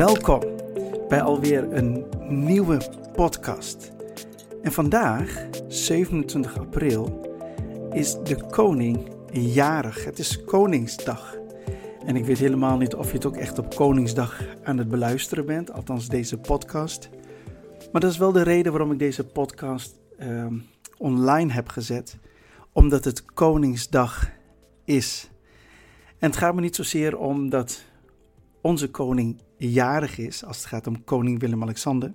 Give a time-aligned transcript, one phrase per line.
[0.00, 0.40] Welkom
[1.08, 2.80] bij alweer een nieuwe
[3.12, 3.92] podcast.
[4.62, 7.20] En vandaag, 27 april,
[7.92, 10.04] is de koning jarig.
[10.04, 11.36] Het is Koningsdag.
[12.04, 15.46] En ik weet helemaal niet of je het ook echt op Koningsdag aan het beluisteren
[15.46, 17.08] bent, althans deze podcast.
[17.92, 20.58] Maar dat is wel de reden waarom ik deze podcast ehm,
[20.98, 22.18] online heb gezet,
[22.72, 24.30] omdat het Koningsdag
[24.84, 25.30] is.
[26.18, 27.84] En het gaat me niet zozeer om dat
[28.60, 32.12] onze koning jarig is, als het gaat om koning Willem-Alexander.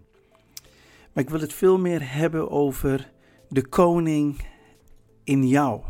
[1.13, 3.11] Maar ik wil het veel meer hebben over
[3.49, 4.45] de koning
[5.23, 5.81] in jou.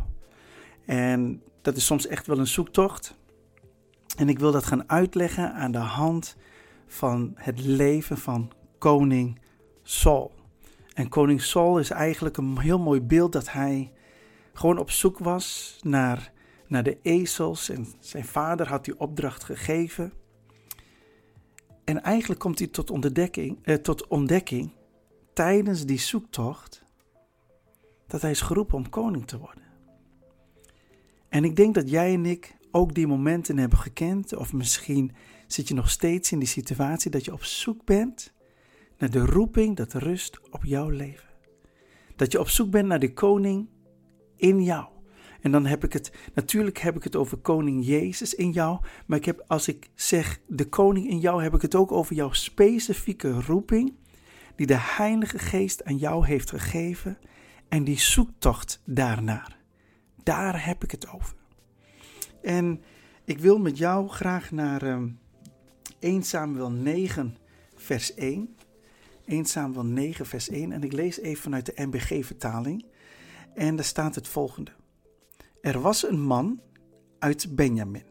[0.84, 3.16] En dat is soms echt wel een zoektocht.
[4.16, 6.36] En ik wil dat gaan uitleggen aan de hand
[6.86, 9.40] van het leven van koning
[9.82, 10.34] Saul.
[10.94, 13.92] En koning Saul is eigenlijk een heel mooi beeld dat hij
[14.52, 16.32] gewoon op zoek was naar,
[16.66, 17.68] naar de ezels.
[17.68, 20.12] En zijn vader had die opdracht gegeven.
[21.86, 24.70] En eigenlijk komt hij tot ontdekking, eh, tot ontdekking
[25.32, 26.84] tijdens die zoektocht
[28.06, 29.64] dat hij is geroepen om koning te worden.
[31.28, 35.12] En ik denk dat jij en ik ook die momenten hebben gekend, of misschien
[35.46, 38.32] zit je nog steeds in die situatie dat je op zoek bent
[38.98, 41.28] naar de roeping dat rust op jouw leven.
[42.16, 43.68] Dat je op zoek bent naar de koning
[44.36, 44.95] in jou.
[45.46, 49.18] En dan heb ik het, natuurlijk heb ik het over koning Jezus in jou, maar
[49.18, 52.32] ik heb, als ik zeg de koning in jou, heb ik het ook over jouw
[52.32, 53.94] specifieke roeping,
[54.56, 57.18] die de Heilige Geest aan jou heeft gegeven
[57.68, 59.56] en die zoektocht daarnaar.
[60.22, 61.36] Daar heb ik het over.
[62.42, 62.82] En
[63.24, 65.18] ik wil met jou graag naar um,
[65.98, 67.36] 1 Samuel 9,
[67.76, 68.56] vers 1.
[69.24, 70.72] 1 Samuel 9, vers 1.
[70.72, 72.84] En ik lees even vanuit de MBG-vertaling.
[73.54, 74.72] En daar staat het volgende.
[75.66, 76.60] Er was een man
[77.18, 78.04] uit Benjamin,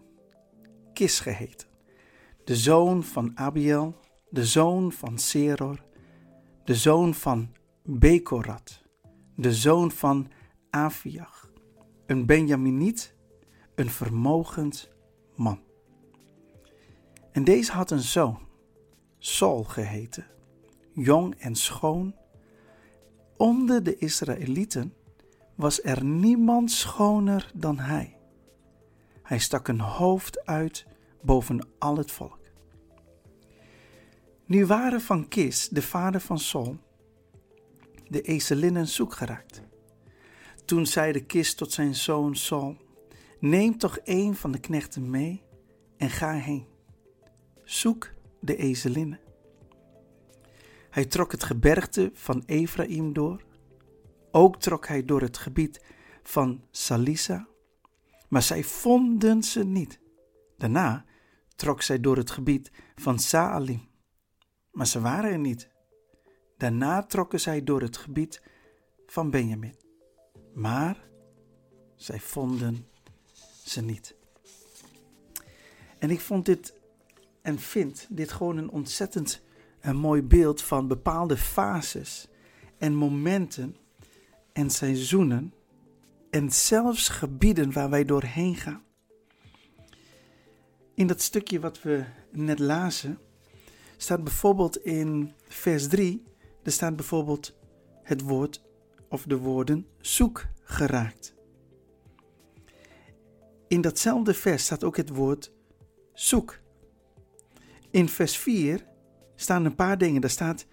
[0.94, 1.68] Kis geheten,
[2.44, 3.96] de zoon van Abiel,
[4.30, 5.84] de zoon van Seror,
[6.64, 7.50] de zoon van
[7.84, 8.84] Bekorat,
[9.36, 10.28] de zoon van
[10.70, 11.52] Aviach,
[12.06, 13.16] een Benjaminiet,
[13.76, 14.90] een vermogend
[15.36, 15.60] man.
[17.32, 18.40] En deze had een zoon,
[19.18, 20.26] Saul geheten,
[20.94, 22.16] jong en schoon.
[23.38, 24.94] Onder de Israëlieten
[25.56, 28.18] was er niemand schoner dan hij.
[29.24, 30.86] Hij stak een hoofd uit
[31.22, 32.40] boven al het volk.
[34.46, 36.78] Nu waren van Kis, de vader van Saul,
[38.08, 39.62] de ezelinnen zoek geraakt.
[40.66, 42.78] Toen zei de Kis tot zijn zoon Saul,
[43.40, 45.44] neem toch een van de knechten mee
[45.98, 46.66] en ga heen.
[47.64, 49.20] Zoek de ezelinnen.
[50.90, 53.42] Hij trok het gebergte van Ephraim door
[54.36, 55.82] ook trok hij door het gebied
[56.24, 57.48] van Salisa,
[58.28, 60.00] maar zij vonden ze niet.
[60.58, 61.06] Daarna
[61.56, 63.88] trok zij door het gebied van Saalim,
[64.72, 65.70] maar ze waren er niet.
[66.58, 68.42] Daarna trokken zij door het gebied
[69.06, 69.76] van Benjamin,
[70.54, 71.08] maar
[71.96, 72.88] zij vonden
[73.64, 74.16] ze niet.
[76.00, 76.74] En ik vond dit
[77.42, 79.42] en vind dit gewoon een ontzettend
[79.80, 82.28] een mooi beeld van bepaalde fases
[82.78, 83.76] en momenten
[84.56, 85.54] en seizoenen
[86.30, 88.84] en zelfs gebieden waar wij doorheen gaan.
[90.94, 93.20] In dat stukje wat we net lazen
[93.98, 96.24] staat bijvoorbeeld in vers 3,
[96.64, 97.56] er staat bijvoorbeeld
[98.04, 98.64] het woord
[99.10, 101.36] of de woorden zoek geraakt.
[103.68, 105.52] In datzelfde vers staat ook het woord
[106.14, 106.60] zoek.
[107.92, 108.88] In vers 4
[109.36, 110.22] staan een paar dingen.
[110.22, 110.66] Daar staat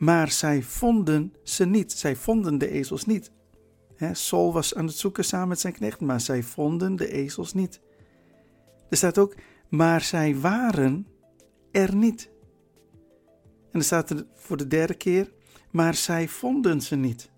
[0.00, 1.92] maar zij vonden ze niet.
[1.92, 3.30] Zij vonden de ezels niet.
[3.96, 7.54] He, Saul was aan het zoeken samen met zijn knecht, maar zij vonden de ezels
[7.54, 7.80] niet.
[8.88, 9.34] Er staat ook,
[9.68, 11.06] maar zij waren
[11.70, 12.30] er niet.
[13.70, 15.32] En er staat er voor de derde keer,
[15.70, 17.30] maar zij vonden ze niet.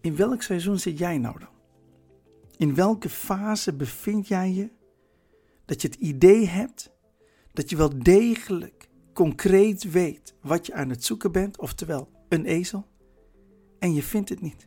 [0.00, 1.54] In welk seizoen zit jij nou dan?
[2.56, 4.70] In welke fase bevind jij je
[5.64, 6.92] dat je het idee hebt
[7.52, 8.88] dat je wel degelijk
[9.20, 12.86] concreet weet wat je aan het zoeken bent, oftewel een ezel,
[13.78, 14.66] en je vindt het niet.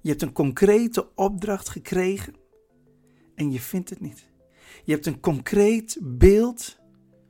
[0.00, 2.34] Je hebt een concrete opdracht gekregen
[3.34, 4.28] en je vindt het niet.
[4.84, 6.78] Je hebt een concreet beeld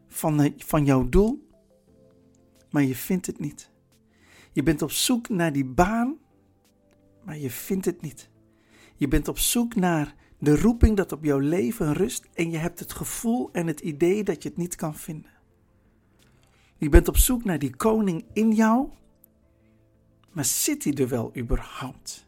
[0.09, 1.49] van, van jouw doel,
[2.71, 3.71] maar je vindt het niet.
[4.53, 6.19] Je bent op zoek naar die baan,
[7.25, 8.31] maar je vindt het niet.
[8.97, 12.79] Je bent op zoek naar de roeping dat op jouw leven rust en je hebt
[12.79, 15.39] het gevoel en het idee dat je het niet kan vinden.
[16.81, 18.89] Je bent op zoek naar die koning in jou,
[20.33, 22.27] maar zit hij er wel überhaupt?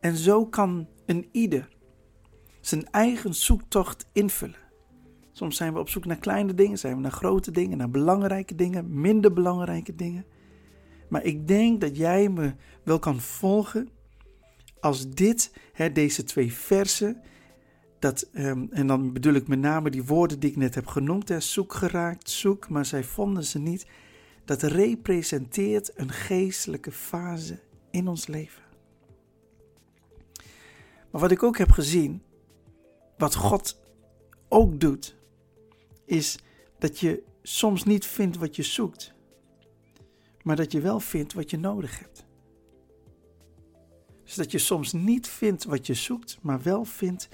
[0.00, 1.68] En zo kan een ieder
[2.60, 4.58] zijn eigen zoektocht invullen.
[5.32, 8.54] Soms zijn we op zoek naar kleine dingen, zijn we naar grote dingen, naar belangrijke
[8.54, 10.24] dingen, minder belangrijke dingen.
[11.08, 13.88] Maar ik denk dat jij me wel kan volgen
[14.80, 17.22] als dit, hè, deze twee versen,
[18.06, 21.28] dat, um, en dan bedoel ik met name die woorden die ik net heb genoemd,
[21.28, 23.86] hè, zoek geraakt, zoek, maar zij vonden ze niet.
[24.44, 27.58] Dat representeert een geestelijke fase
[27.90, 28.62] in ons leven.
[31.10, 32.22] Maar wat ik ook heb gezien,
[33.18, 33.80] wat God
[34.48, 35.16] ook doet,
[36.04, 36.38] is
[36.78, 39.14] dat je soms niet vindt wat je zoekt,
[40.42, 42.26] maar dat je wel vindt wat je nodig hebt.
[44.24, 47.28] Dus dat je soms niet vindt wat je zoekt, maar wel vindt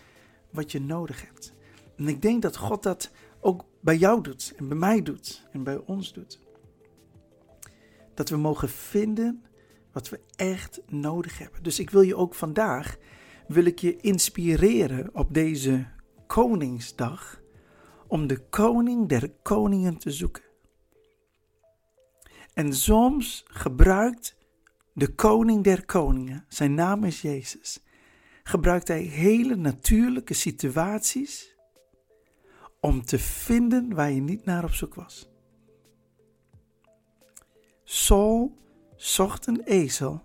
[0.52, 1.54] wat je nodig hebt.
[1.96, 3.10] En ik denk dat God dat
[3.40, 6.40] ook bij jou doet en bij mij doet en bij ons doet.
[8.14, 9.44] Dat we mogen vinden
[9.92, 11.62] wat we echt nodig hebben.
[11.62, 12.96] Dus ik wil je ook vandaag,
[13.48, 15.86] wil ik je inspireren op deze
[16.26, 17.40] Koningsdag
[18.06, 20.42] om de koning der koningen te zoeken.
[22.54, 24.36] En soms gebruikt
[24.92, 27.82] de koning der koningen, zijn naam is Jezus,
[28.42, 31.56] gebruikt hij hele natuurlijke situaties
[32.80, 35.28] om te vinden waar je niet naar op zoek was.
[37.84, 38.56] Saul
[38.96, 40.22] zocht een ezel,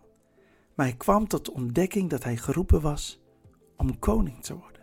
[0.75, 3.21] maar hij kwam tot de ontdekking dat hij geroepen was
[3.75, 4.81] om koning te worden.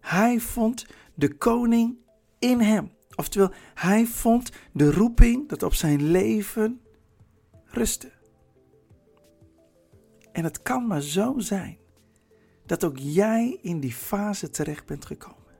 [0.00, 1.96] Hij vond de koning
[2.38, 2.92] in hem.
[3.14, 6.80] Oftewel, hij vond de roeping dat op zijn leven
[7.64, 8.12] rustte.
[10.32, 11.78] En het kan maar zo zijn
[12.72, 15.52] dat ook jij in die fase terecht bent gekomen.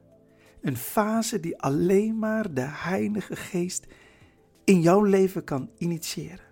[0.60, 3.86] Een fase die alleen maar de Heilige Geest
[4.64, 6.46] in jouw leven kan initiëren.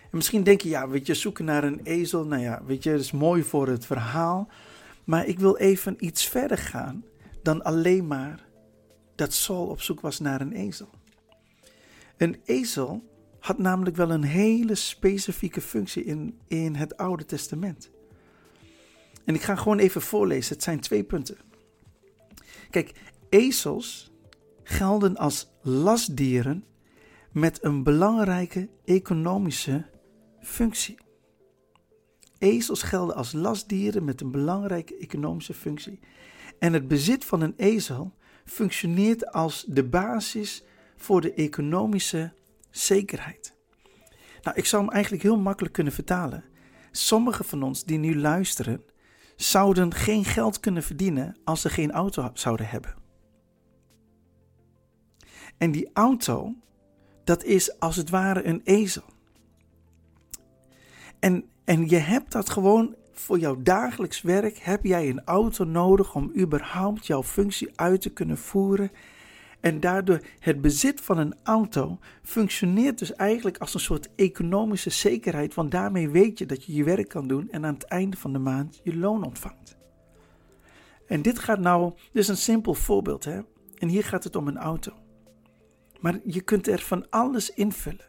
[0.00, 2.90] En misschien denk je, ja, weet je, zoeken naar een ezel, nou ja, weet je,
[2.90, 4.48] dat is mooi voor het verhaal.
[5.04, 7.04] Maar ik wil even iets verder gaan
[7.42, 8.46] dan alleen maar
[9.14, 10.90] dat Saul op zoek was naar een ezel.
[12.16, 13.02] Een ezel
[13.38, 17.90] had namelijk wel een hele specifieke functie in, in het Oude Testament.
[19.24, 20.54] En ik ga gewoon even voorlezen.
[20.54, 21.36] Het zijn twee punten.
[22.70, 22.92] Kijk,
[23.28, 24.12] ezels
[24.62, 26.64] gelden als lastdieren
[27.32, 29.86] met een belangrijke economische
[30.40, 30.98] functie.
[32.38, 36.00] Ezels gelden als lastdieren met een belangrijke economische functie.
[36.58, 38.14] En het bezit van een ezel
[38.44, 40.64] functioneert als de basis
[40.96, 42.32] voor de economische
[42.70, 43.54] zekerheid.
[44.42, 46.44] Nou, ik zou hem eigenlijk heel makkelijk kunnen vertalen.
[46.90, 48.82] Sommigen van ons die nu luisteren,
[49.42, 52.94] zouden geen geld kunnen verdienen als ze geen auto zouden hebben.
[55.58, 56.54] En die auto,
[57.24, 59.04] dat is als het ware een ezel.
[61.18, 66.14] En, en je hebt dat gewoon voor jouw dagelijks werk, heb jij een auto nodig
[66.14, 68.90] om überhaupt jouw functie uit te kunnen voeren
[69.60, 75.54] en daardoor het bezit van een auto functioneert dus eigenlijk als een soort economische zekerheid,
[75.54, 78.32] want daarmee weet je dat je je werk kan doen en aan het einde van
[78.32, 79.76] de maand je loon ontvangt.
[81.06, 83.40] En dit gaat nou, dit is een simpel voorbeeld hè.
[83.78, 84.92] En hier gaat het om een auto.
[86.00, 88.08] Maar je kunt er van alles invullen.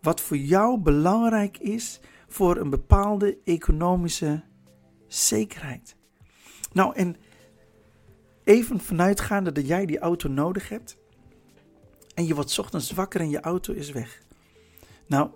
[0.00, 4.42] Wat voor jou belangrijk is voor een bepaalde economische
[5.06, 5.96] zekerheid.
[6.72, 7.16] Nou, en
[8.44, 10.96] even vanuitgaande dat jij die auto nodig hebt.
[12.14, 14.22] En je wordt ochtends wakker en je auto is weg.
[15.06, 15.30] Nou,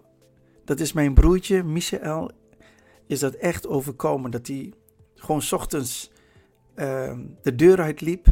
[0.64, 2.30] dat is mijn broertje, Michael,
[3.06, 4.30] is dat echt overkomen.
[4.30, 4.72] Dat hij
[5.14, 6.10] gewoon ochtends
[6.74, 8.26] uh, de deur uitliep.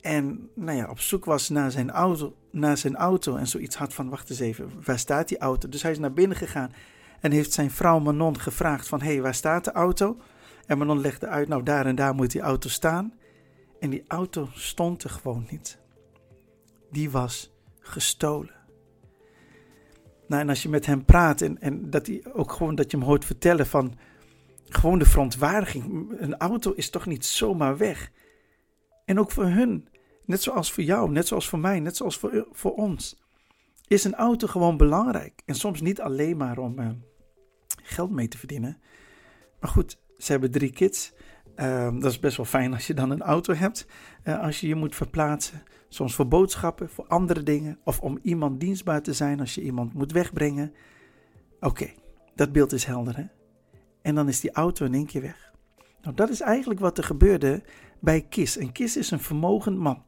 [0.00, 3.36] En nou ja, op zoek was naar zijn, auto, naar zijn auto.
[3.36, 5.68] En zoiets had van, wacht eens even, waar staat die auto?
[5.68, 6.72] Dus hij is naar binnen gegaan.
[7.20, 10.16] En heeft zijn vrouw Manon gevraagd van, hé, hey, waar staat de auto?
[10.66, 13.12] En Manon legde uit, nou daar en daar moet die auto staan.
[13.82, 15.78] En die auto stond er gewoon niet.
[16.90, 18.54] Die was gestolen.
[20.26, 22.96] Nou, en als je met hem praat en, en dat hij ook gewoon dat je
[22.96, 23.98] hem hoort vertellen van
[24.68, 26.14] gewoon de verontwaardiging.
[26.18, 28.10] Een auto is toch niet zomaar weg.
[29.04, 29.88] En ook voor hun,
[30.24, 33.22] net zoals voor jou, net zoals voor mij, net zoals voor, voor ons,
[33.86, 35.42] is een auto gewoon belangrijk.
[35.44, 36.90] En soms niet alleen maar om uh,
[37.82, 38.80] geld mee te verdienen.
[39.60, 41.12] Maar goed, ze hebben drie kids.
[41.54, 43.86] Ehm, dat is best wel fijn als je dan een auto hebt,
[44.24, 45.62] uh, als je je moet verplaatsen.
[45.88, 47.78] Soms voor boodschappen, voor andere dingen.
[47.84, 50.72] Of om iemand dienstbaar te zijn als je iemand moet wegbrengen.
[51.60, 51.90] Oké,
[52.34, 53.24] dat beeld is helder hè.
[54.02, 55.52] En dan is die auto in één keer weg.
[56.02, 57.62] Nou, dat is eigenlijk wat er gebeurde
[58.00, 58.56] bij Kis.
[58.56, 60.04] En Kis is een vermogend man.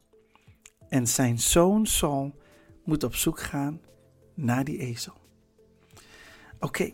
[0.88, 2.34] En zijn zoon Saul
[2.84, 3.80] moet op zoek gaan
[4.34, 5.14] naar die ezel.
[6.58, 6.92] Oké,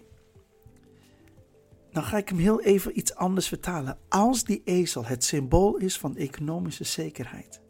[2.00, 3.99] dan ga ik hem heel even iets anders vertalen.
[4.09, 7.61] Als die ezel het symbool is van economische zekerheid,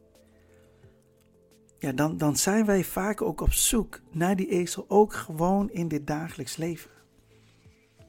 [1.78, 5.88] ja, dan, dan zijn wij vaak ook op zoek naar die ezel, ook gewoon in
[5.88, 6.90] dit dagelijks leven.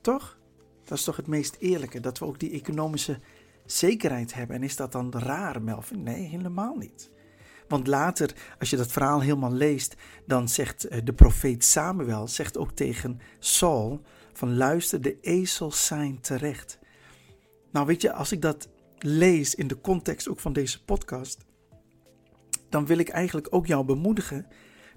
[0.01, 0.39] Toch?
[0.83, 3.19] Dat is toch het meest eerlijke, dat we ook die economische
[3.65, 4.55] zekerheid hebben.
[4.55, 6.03] En is dat dan raar, Melvin?
[6.03, 7.11] Nee, helemaal niet.
[7.67, 12.57] Want later, als je dat verhaal helemaal leest, dan zegt eh, de profeet Samuel, zegt
[12.57, 14.01] ook tegen Saul,
[14.33, 16.79] van luister, de ezels zijn terecht.
[17.71, 18.69] Nou weet je, als ik dat
[18.99, 21.45] lees in de context ook van deze podcast,
[22.69, 24.47] dan wil ik eigenlijk ook jou bemoedigen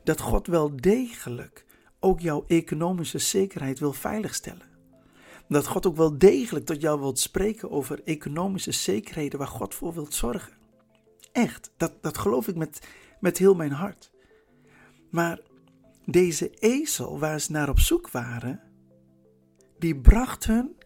[0.05, 1.65] dat God wel degelijk
[2.01, 4.73] ook jouw economische zekerheid wil veiligstellen.
[5.49, 9.95] Dat God ook wel degelijk tot jou wilt spreken over economische zekerheden waar God voor
[9.95, 10.53] wilt zorgen.
[11.33, 12.87] Echt, dat, dat geloof ik met,
[13.21, 14.11] met heel mijn hart.
[15.11, 15.41] Maar
[16.05, 18.61] deze ezel waar ze naar op zoek waren,
[19.79, 20.77] die bracht hun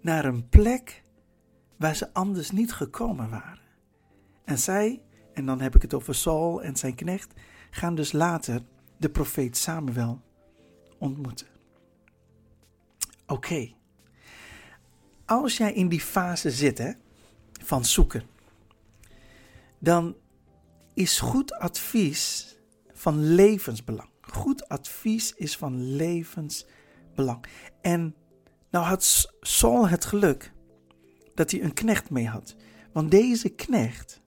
[0.00, 1.02] naar een plek
[1.76, 3.64] waar ze anders niet gekomen waren.
[4.44, 7.32] En zij, en dan heb ik het over Saul en zijn knecht,
[7.70, 8.62] gaan dus later
[8.96, 10.22] de profeet Samuel
[10.98, 11.46] ontmoeten.
[13.26, 13.72] Oké,
[15.24, 16.92] als jij in die fase zit hè,
[17.62, 18.24] van zoeken,
[19.78, 20.16] dan
[20.94, 22.54] is goed advies
[22.92, 24.08] van levensbelang.
[24.20, 27.44] Goed advies is van levensbelang.
[27.80, 28.14] En
[28.76, 30.52] nou had Saul het geluk
[31.34, 32.56] dat hij een knecht mee had.
[32.92, 34.20] Want deze knecht,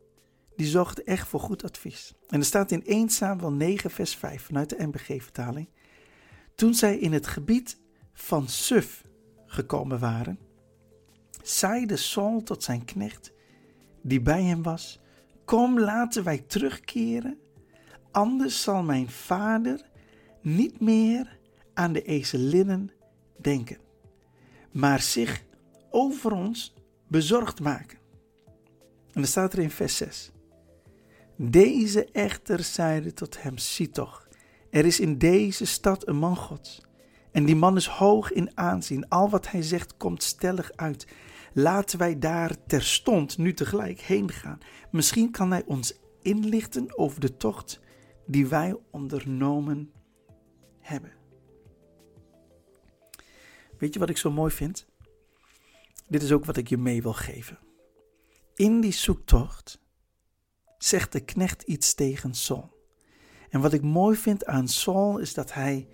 [0.55, 2.13] die zorgde echt voor goed advies.
[2.27, 5.69] En er staat in 1 Samuel 9 vers 5 vanuit de MBG-vertaling.
[6.55, 7.79] Toen zij in het gebied
[8.13, 9.03] van Suf
[9.45, 10.39] gekomen waren,
[11.43, 13.31] zeide Saul tot zijn knecht,
[14.01, 14.99] die bij hem was,
[15.45, 17.39] Kom, laten wij terugkeren,
[18.11, 19.89] anders zal mijn vader
[20.41, 21.39] niet meer
[21.73, 22.91] aan de ezelinnen
[23.37, 23.77] denken,
[24.71, 25.43] maar zich
[25.89, 26.73] over ons
[27.07, 27.97] bezorgd maken.
[29.07, 30.31] En dan staat er in vers 6.
[31.35, 34.27] Deze echter zeide tot hem, zie toch,
[34.69, 36.81] er is in deze stad een man gods.
[37.31, 39.09] En die man is hoog in aanzien.
[39.09, 41.07] Al wat hij zegt komt stellig uit.
[41.53, 44.59] Laten wij daar terstond nu tegelijk heen gaan.
[44.91, 47.79] Misschien kan hij ons inlichten over de tocht
[48.25, 49.91] die wij ondernomen
[50.79, 51.18] hebben.
[53.79, 54.85] Weet je wat ik zo mooi vind?
[56.07, 57.59] Dit is ook wat ik je mee wil geven.
[58.55, 59.79] In die zoektocht
[60.77, 62.77] zegt de knecht iets tegen Saul.
[63.49, 65.87] En wat ik mooi vind aan Saul is dat hij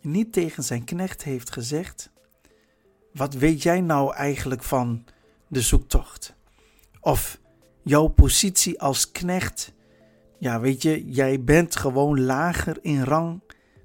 [0.00, 2.10] niet tegen zijn knecht heeft gezegd:
[3.12, 5.04] Wat weet jij nou eigenlijk van
[5.48, 6.34] de zoektocht?
[7.00, 7.40] Of
[7.82, 9.72] jouw positie als knecht.
[10.38, 13.42] Ja, weet je, jij bent gewoon lager in rang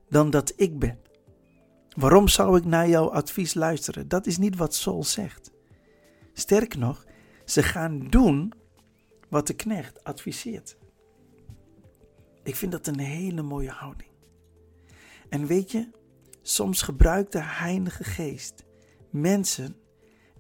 [0.10, 1.01] dan dat ik ben.
[1.96, 4.08] Waarom zou ik naar jouw advies luisteren?
[4.08, 5.52] Dat is niet wat Saul zegt.
[6.34, 7.06] Sterker nog,
[7.46, 8.54] ze gaan doen
[9.30, 10.78] wat de knecht adviseert.
[12.44, 14.10] Ik vind dat een hele mooie houding.
[15.30, 15.90] En weet je,
[16.42, 18.64] soms gebruikt de Heilige Geest
[19.10, 19.76] mensen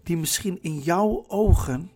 [0.03, 1.91] die misschien in jouw ogen,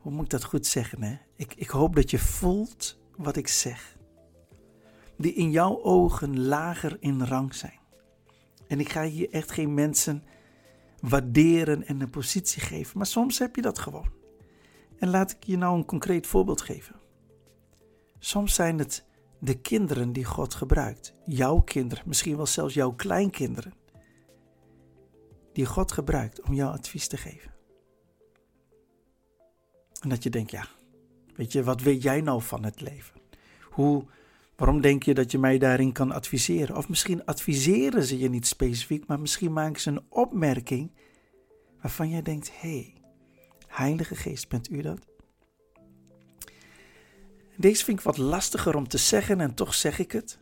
[0.00, 1.02] hoe moet ik dat goed zeggen?
[1.02, 1.16] Hè?
[1.36, 3.96] Ik, ik hoop dat je voelt wat ik zeg.
[5.16, 7.77] Die in jouw ogen lager in rang zijn.
[8.68, 10.24] En ik ga hier echt geen mensen
[11.00, 14.10] waarderen en een positie geven, maar soms heb je dat gewoon.
[14.98, 16.94] En laat ik je nou een concreet voorbeeld geven.
[18.18, 19.04] Soms zijn het
[19.38, 23.72] de kinderen die God gebruikt, jouw kinderen, misschien wel zelfs jouw kleinkinderen,
[25.52, 27.54] die God gebruikt om jou advies te geven.
[30.00, 30.66] En dat je denkt, ja,
[31.34, 33.20] weet je, wat weet jij nou van het leven?
[33.70, 34.04] Hoe
[34.58, 36.76] Waarom denk je dat je mij daarin kan adviseren?
[36.76, 40.90] Of misschien adviseren ze je niet specifiek, maar misschien maken ze een opmerking
[41.80, 42.94] waarvan jij denkt: hé, hey,
[43.66, 45.06] Heilige Geest, bent u dat?
[47.56, 50.38] Deze vind ik wat lastiger om te zeggen en toch zeg ik het.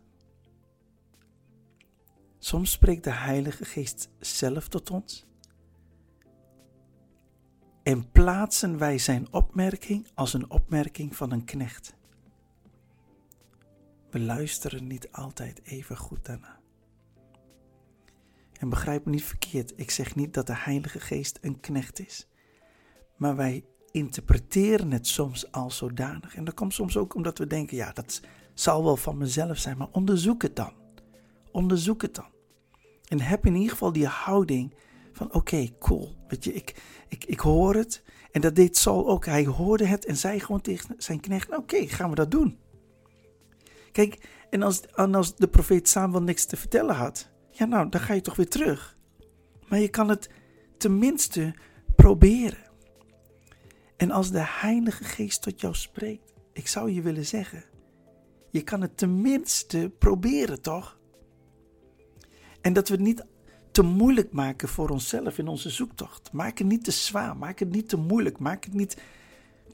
[2.39, 5.27] Soms spreekt de Heilige Geest zelf tot ons.
[7.83, 11.96] En plaatsen wij zijn opmerking als een opmerking van een knecht.
[14.17, 16.59] We luisteren niet altijd even goed daarna.
[18.59, 22.29] En begrijp me niet verkeerd, ik zeg niet dat de Heilige Geest een knecht is.
[23.17, 26.35] Maar wij interpreteren het soms als zodanig.
[26.35, 28.21] En dat komt soms ook omdat we denken, ja, dat
[28.55, 30.73] zal wel van mezelf zijn, maar onderzoek het dan.
[31.51, 32.31] Onderzoek het dan.
[33.09, 34.75] En heb in ieder geval die houding
[35.13, 36.17] van, oké, cool.
[36.29, 38.03] Weet je, ik, ik, ik hoor het.
[38.31, 39.27] En dat deed Saul ook.
[39.27, 42.59] Hij hoorde het en zei gewoon tegen zijn knecht, oké, gaan we dat doen.
[43.97, 48.15] Kijk, en als, als de profeet Samuel niks te vertellen had, ja nou, dan ga
[48.15, 48.97] je toch weer terug.
[49.69, 50.31] Maar je kan het
[50.79, 51.55] tenminste
[51.95, 52.71] proberen.
[53.97, 57.65] En als de Heilige Geest tot jou spreekt, ik zou je willen zeggen,
[58.51, 60.99] Je kan het tenminste proberen, toch?
[62.61, 63.25] En dat we het niet
[63.71, 66.33] te moeilijk maken voor onszelf in onze zoektocht.
[66.33, 68.97] Maak het niet te zwaar, maak het niet te moeilijk, maak het niet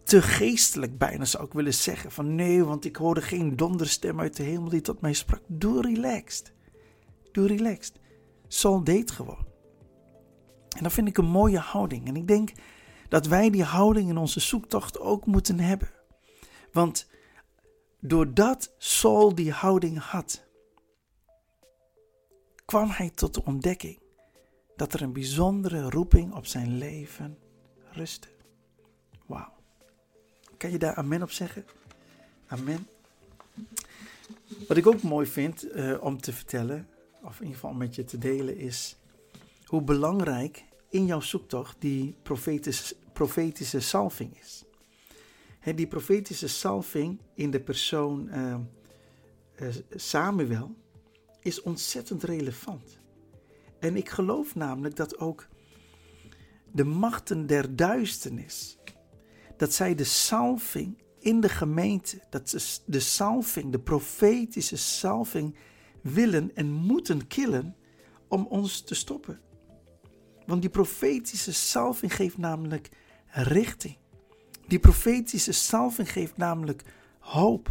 [0.04, 2.12] te geestelijk bijna zou ik willen zeggen.
[2.12, 5.42] Van nee, want ik hoorde geen donderstem uit de hemel die tot mij sprak.
[5.46, 6.52] Doe relaxed.
[7.32, 8.00] Doe relaxed.
[8.48, 9.46] Saul deed gewoon.
[10.76, 12.06] En dat vind ik een mooie houding.
[12.06, 12.52] En ik denk
[13.08, 15.90] dat wij die houding in onze zoektocht ook moeten hebben.
[16.72, 17.08] Want
[18.00, 20.44] doordat Saul die houding had,
[22.64, 24.00] kwam hij tot de ontdekking
[24.76, 27.38] dat er een bijzondere roeping op zijn leven
[27.90, 28.31] rustte.
[30.62, 31.64] Kan je daar amen op zeggen?
[32.46, 32.86] Amen.
[34.68, 36.88] Wat ik ook mooi vind uh, om te vertellen,
[37.22, 38.96] of in ieder geval met je te delen, is
[39.64, 44.64] hoe belangrijk in jouw zoektocht die profetische, profetische salving is.
[45.74, 48.56] Die profetische salving in de persoon uh,
[49.94, 50.74] Samuel
[51.40, 52.98] is ontzettend relevant.
[53.78, 55.46] En ik geloof namelijk dat ook
[56.72, 58.76] de machten der duisternis,
[59.62, 65.56] dat zij de salving in de gemeente, dat ze de salving, de profetische salving
[66.00, 67.76] willen en moeten killen
[68.28, 69.40] om ons te stoppen.
[70.46, 72.88] Want die profetische salving geeft namelijk
[73.26, 73.96] richting.
[74.66, 76.82] Die profetische salving geeft namelijk
[77.18, 77.68] hoop.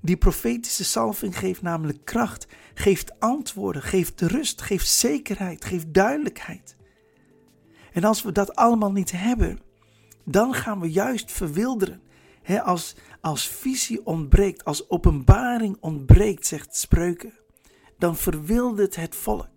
[0.00, 6.76] Die profetische salving geeft namelijk kracht, geeft antwoorden, geeft rust, geeft zekerheid, geeft duidelijkheid.
[7.92, 9.66] En als we dat allemaal niet hebben,
[10.30, 12.00] dan gaan we juist verwilderen.
[12.62, 17.32] als, als visie ontbreekt, als openbaring ontbreekt, zegt spreuken,
[17.98, 19.50] dan verwildert het volk.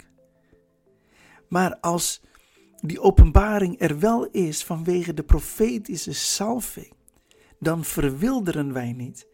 [1.50, 2.22] Maar als
[2.82, 6.94] die openbaring er wel is vanwege de profetische salving,
[7.60, 9.27] dan verwilderen wij niet.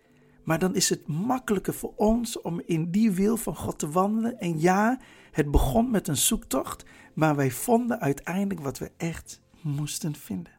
[0.43, 4.39] Maar dan is het makkelijker voor ons om in die wil van God te wandelen.
[4.39, 4.99] En ja,
[5.31, 10.56] het begon met een zoektocht, maar wij vonden uiteindelijk wat we echt moesten vinden.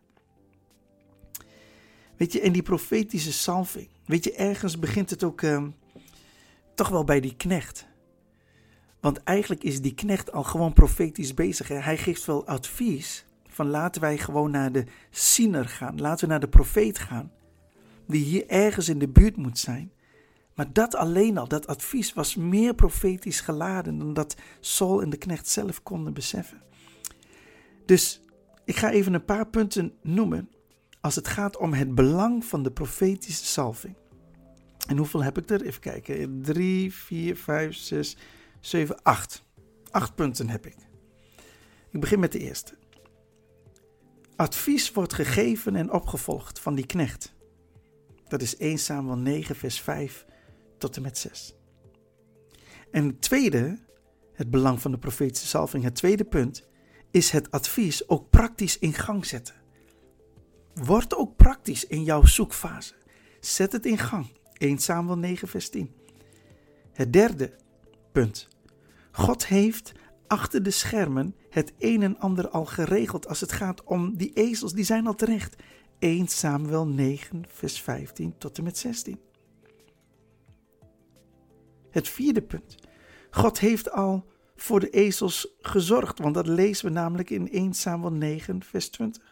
[2.18, 5.64] Weet je, en die profetische salving, weet je, ergens begint het ook uh,
[6.74, 7.86] toch wel bij die knecht.
[9.00, 11.68] Want eigenlijk is die knecht al gewoon profetisch bezig.
[11.68, 11.74] Hè?
[11.74, 16.00] Hij geeft wel advies van laten wij gewoon naar de ziener gaan.
[16.00, 17.32] Laten we naar de profeet gaan.
[18.06, 19.92] Die hier ergens in de buurt moet zijn.
[20.54, 25.16] Maar dat alleen al, dat advies was meer profetisch geladen dan dat Saul en de
[25.16, 26.62] knecht zelf konden beseffen.
[27.86, 28.22] Dus
[28.64, 30.48] ik ga even een paar punten noemen
[31.00, 33.96] als het gaat om het belang van de profetische salving.
[34.86, 35.62] En hoeveel heb ik er?
[35.62, 36.42] Even kijken.
[36.42, 38.16] 3, 4, 5, 6,
[38.60, 39.44] 7, 8.
[39.90, 40.76] 8 punten heb ik.
[41.90, 42.76] Ik begin met de eerste.
[44.36, 47.34] Advies wordt gegeven en opgevolgd van die knecht.
[48.28, 50.26] Dat is 1 Samuel 9, vers 5
[50.78, 51.54] tot en met 6.
[52.90, 53.78] En het tweede,
[54.32, 56.68] het belang van de profetische salving, het tweede punt,
[57.10, 59.54] is het advies ook praktisch in gang zetten.
[60.84, 62.94] Word ook praktisch in jouw zoekfase.
[63.40, 64.26] Zet het in gang.
[64.52, 65.94] 1 Samuel 9, vers 10.
[66.92, 67.52] Het derde
[68.12, 68.48] punt.
[69.10, 69.92] God heeft
[70.26, 74.72] achter de schermen het een en ander al geregeld als het gaat om die ezels,
[74.72, 75.56] die zijn al terecht.
[75.98, 79.20] 1 Samuel 9, vers 15 tot en met 16.
[81.90, 82.74] Het vierde punt.
[83.30, 88.12] God heeft al voor de ezels gezorgd, want dat lezen we namelijk in 1 Samuel
[88.12, 89.27] 9, vers 20.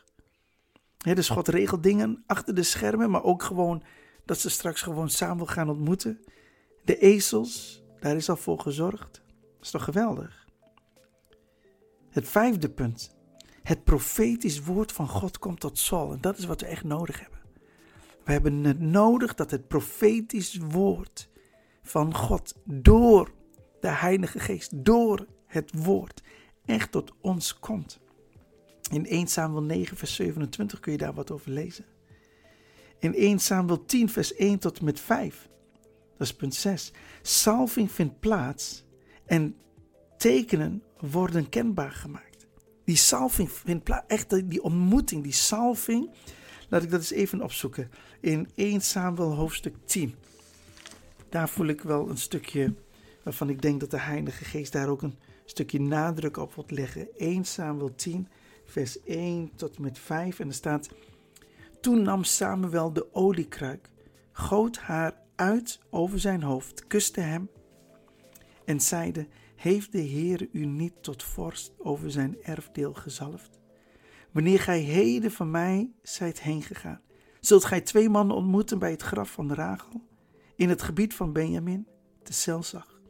[1.15, 3.83] Dus God regelt dingen achter de schermen, maar ook gewoon
[4.25, 6.21] dat ze straks gewoon Samuel gaan ontmoeten.
[6.85, 9.23] De ezels, daar is al voor gezorgd.
[9.57, 10.47] Dat is toch geweldig?
[12.11, 13.15] Het vijfde punt.
[13.63, 16.13] Het profetisch woord van God komt tot Saul.
[16.13, 17.41] En dat is wat we echt nodig hebben.
[18.25, 21.29] We hebben het nodig dat het profetisch woord
[21.83, 23.31] van God door
[23.81, 26.23] de Heilige Geest, door het woord,
[26.65, 28.01] echt tot ons komt.
[28.91, 31.85] In 1 Samuel 9, vers 27 kun je daar wat over lezen.
[32.99, 35.49] In 1 Samuel 10, vers 1 tot en met 5.
[36.17, 36.93] Dat is punt 6.
[37.23, 38.85] Salving vindt plaats
[39.25, 39.57] en
[40.17, 42.47] tekenen worden kenbaar gemaakt.
[42.85, 46.11] Die salving vindt plaats, echt die ontmoeting, die salving.
[46.69, 47.91] Laat ik dat eens even opzoeken.
[48.21, 50.15] In 1 Samuel hoofdstuk 10
[51.29, 52.75] daar voel ik wel een stukje
[53.23, 57.09] waarvan ik denk dat de Heilige Geest daar ook een stukje nadruk op wilt leggen.
[57.17, 58.29] 1 Samuel 10,
[58.67, 60.41] vers 1 tot met 5.
[60.41, 60.89] En er staat:
[61.81, 63.91] Toen nam Samuel de oliekruik,
[64.33, 67.49] goot haar uit over zijn hoofd, kuste hem
[68.65, 69.27] en zeide:
[69.57, 73.59] Heeft de Heer u niet tot vorst over zijn erfdeel gezalfd?
[74.33, 77.01] Wanneer gij heden van mij zijt heengegaan,
[77.41, 80.03] zult gij twee mannen ontmoeten bij het graf van Rachel
[80.57, 81.87] in het gebied van Benjamin,
[82.23, 83.01] te Selsag.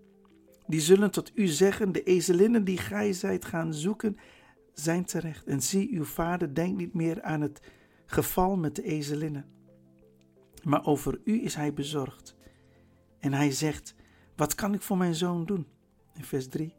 [0.66, 4.16] Die zullen tot u zeggen, de ezelinnen die gij zijt gaan zoeken,
[4.80, 5.46] zijn terecht.
[5.46, 7.60] En zie, uw vader denkt niet meer aan het
[8.06, 9.46] geval met de ezelinnen.
[10.62, 12.36] Maar over u is hij bezorgd.
[13.18, 13.94] En hij zegt,
[14.36, 15.66] wat kan ik voor mijn zoon doen?
[16.14, 16.74] In vers 3.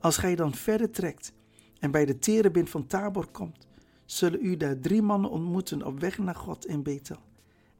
[0.00, 1.32] Als gij dan verder trekt
[1.78, 3.66] en bij de terebint van Tabor komt,
[4.04, 7.20] zullen u daar drie mannen ontmoeten op weg naar God in Bethel.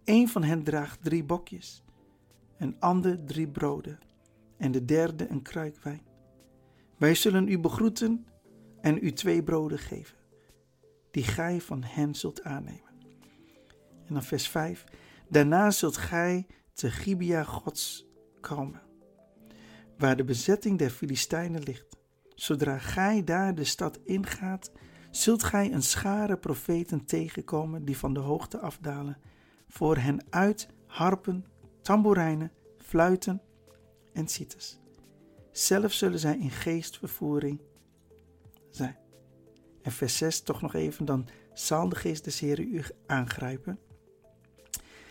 [0.05, 1.85] Een van hen draagt drie bokjes,
[2.59, 3.99] een ander drie broden
[4.57, 6.03] en de derde een kruik wijn.
[6.97, 8.27] Wij zullen u begroeten
[8.87, 10.17] en u twee broden geven,
[11.11, 12.95] die gij van hen zult aannemen.
[14.07, 14.85] En dan vers 5.
[15.29, 18.07] Daarna zult gij te Gibea Gods
[18.41, 18.83] komen,
[19.99, 21.97] waar de bezetting der Filistijnen ligt.
[22.35, 24.71] Zodra gij daar de stad ingaat,
[25.11, 29.19] zult gij een schare profeten tegenkomen die van de hoogte afdalen,
[29.69, 31.45] voor hen uit harpen,
[31.83, 33.43] tamboerijnen, fluiten
[34.13, 34.81] en cites.
[35.53, 37.61] Zelf zullen zij in geestvervoering
[38.77, 38.97] zijn.
[39.83, 43.79] En vers 6 toch nog even, dan zal de geest des Heren u aangrijpen.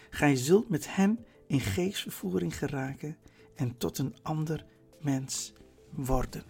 [0.09, 3.17] Gij zult met hen in geestvervoering geraken
[3.55, 4.65] en tot een ander
[4.99, 5.53] mens
[5.89, 6.43] worden.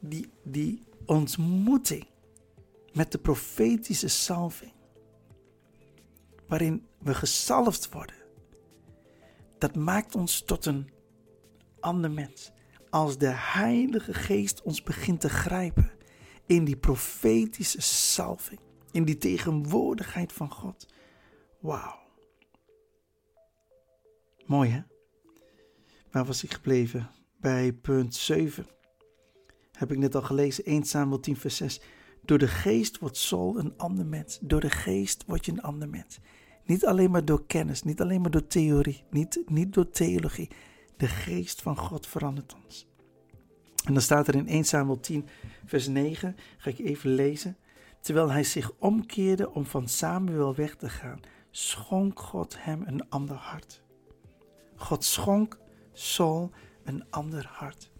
[0.00, 2.06] Die, die ontmoeting
[2.92, 4.72] met de profetische salving,
[6.46, 8.16] waarin we gezalfd worden,
[9.58, 10.90] dat maakt ons tot een
[11.80, 12.52] ander mens.
[12.96, 15.90] Als de Heilige Geest ons begint te grijpen
[16.46, 20.86] in die profetische salving, in die tegenwoordigheid van God.
[21.60, 21.98] Wauw.
[24.46, 24.82] Mooi hè?
[26.10, 27.10] Waar was ik gebleven?
[27.40, 28.66] Bij punt 7.
[29.72, 31.80] Heb ik net al gelezen, 1 Samuel 10 vers 6.
[32.24, 34.38] Door de geest wordt Saul een ander mens.
[34.42, 36.18] Door de geest word je een ander mens.
[36.64, 40.48] Niet alleen maar door kennis, niet alleen maar door theorie, niet, niet door theologie.
[40.96, 42.86] De geest van God verandert ons.
[43.84, 45.28] En dan staat er in 1 Samuel 10,
[45.64, 47.56] vers 9, ga ik even lezen.
[48.00, 53.36] Terwijl hij zich omkeerde om van Samuel weg te gaan, schonk God hem een ander
[53.36, 53.82] hart.
[54.76, 55.58] God schonk
[55.92, 56.50] Saul
[56.84, 57.90] een ander hart.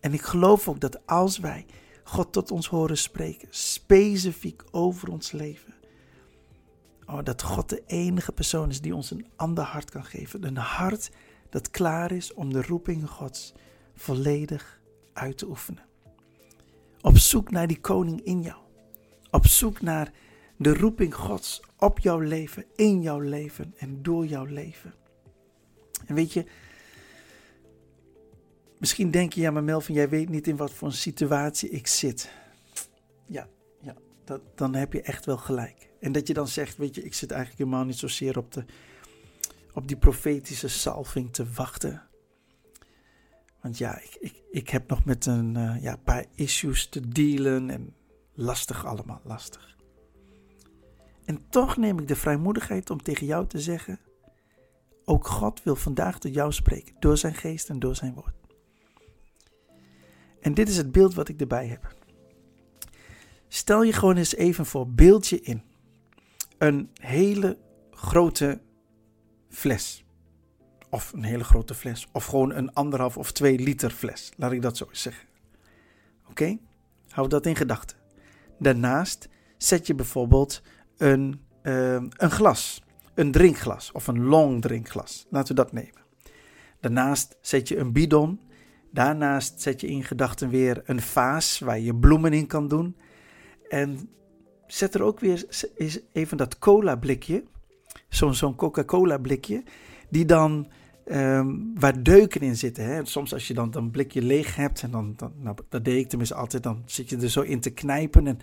[0.00, 1.66] En ik geloof ook dat als wij
[2.04, 5.74] God tot ons horen spreken, specifiek over ons leven,
[7.06, 10.44] oh, dat God de enige persoon is die ons een ander hart kan geven.
[10.44, 11.10] Een hart
[11.52, 13.52] dat klaar is om de roeping Gods
[13.94, 14.80] volledig
[15.12, 15.84] uit te oefenen.
[17.00, 18.60] Op zoek naar die koning in jou.
[19.30, 20.12] Op zoek naar
[20.56, 24.94] de roeping Gods op jouw leven, in jouw leven en door jouw leven.
[26.06, 26.44] En weet je,
[28.78, 31.86] misschien denk je, ja maar Melvin, jij weet niet in wat voor een situatie ik
[31.86, 32.32] zit.
[33.26, 33.48] Ja,
[33.80, 33.96] ja
[34.54, 35.90] dan heb je echt wel gelijk.
[36.00, 38.64] En dat je dan zegt, weet je, ik zit eigenlijk helemaal niet zozeer op, de,
[39.74, 42.02] op die profetische salving te wachten.
[43.60, 47.70] Want ja, ik, ik, ik heb nog met een uh, ja, paar issues te dealen
[47.70, 47.94] en
[48.34, 49.76] lastig allemaal, lastig.
[51.24, 54.00] En toch neem ik de vrijmoedigheid om tegen jou te zeggen:
[55.04, 58.34] ook God wil vandaag tot jou spreken door zijn geest en door zijn woord.
[60.40, 61.96] En dit is het beeld wat ik erbij heb.
[63.48, 65.62] Stel je gewoon eens even voor beeldje in.
[66.58, 67.58] Een hele
[67.90, 68.60] grote
[69.52, 70.04] fles.
[70.90, 72.08] Of een hele grote fles.
[72.12, 74.32] Of gewoon een anderhalf of twee liter fles.
[74.36, 75.28] Laat ik dat zo zeggen.
[76.30, 76.58] Oké?
[77.08, 77.96] Hou dat in gedachten.
[78.58, 80.62] Daarnaast zet je bijvoorbeeld
[80.96, 82.82] een, uh, een glas.
[83.14, 85.26] Een drinkglas of een long drinkglas.
[85.30, 86.02] Laten we dat nemen.
[86.80, 88.40] Daarnaast zet je een bidon.
[88.90, 92.96] Daarnaast zet je in gedachten weer een vaas waar je bloemen in kan doen.
[93.68, 94.10] En
[94.66, 95.66] zet er ook weer
[96.12, 97.44] even dat cola blikje.
[98.12, 99.62] Zo'n Coca-Cola blikje.
[100.08, 100.66] Die dan
[101.06, 102.84] um, waar deuken in zitten.
[102.84, 103.04] Hè?
[103.04, 106.08] Soms als je dan een blikje leeg hebt, en dan, dan nou, dat deed ik
[106.08, 108.26] tenminste altijd, dan zit je er zo in te knijpen.
[108.26, 108.38] En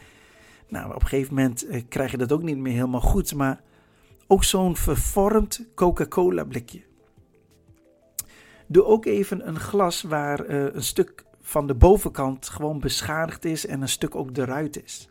[0.67, 3.36] nou, op een gegeven moment eh, krijg je dat ook niet meer helemaal goed.
[3.36, 3.62] Maar
[4.27, 6.82] ook zo'n vervormd Coca-Cola blikje.
[8.67, 13.65] Doe ook even een glas waar uh, een stuk van de bovenkant gewoon beschadigd is
[13.65, 15.10] en een stuk ook eruit is.